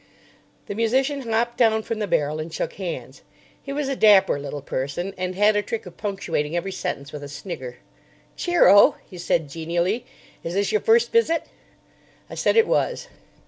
The 0.65 0.73
musician 0.73 1.21
hopped 1.31 1.57
down 1.59 1.83
from 1.83 1.99
the 1.99 2.07
barrel 2.07 2.39
and 2.39 2.51
shook 2.51 2.73
hands. 2.73 3.21
He 3.61 3.71
was 3.71 3.87
a 3.87 3.95
dapper 3.95 4.39
little 4.39 4.63
person, 4.63 5.13
and 5.15 5.35
had 5.35 5.55
a 5.55 5.61
trick 5.61 5.85
of 5.85 5.95
punctuating 5.97 6.55
every 6.55 6.71
sentence 6.71 7.11
with 7.11 7.21
a 7.23 7.27
snigger. 7.29 7.77
"Cheer 8.35 8.67
o," 8.67 8.95
he 9.07 9.19
said 9.19 9.47
genially. 9.47 10.03
"Is 10.43 10.55
this 10.55 10.71
your 10.71 10.81
first 10.81 11.11
visit?" 11.11 11.43
I 12.31 12.33
said 12.33 12.57
it 12.57 12.65
was. 12.65 13.09